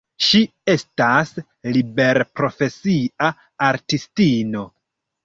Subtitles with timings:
[0.27, 0.39] Ŝi
[0.73, 1.33] estas
[1.77, 3.29] liberprofesia
[3.69, 4.65] artistino.